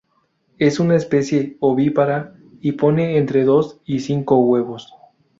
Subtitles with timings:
[0.57, 4.91] Es una especie ovípara y pone entre dos y cinco huevos.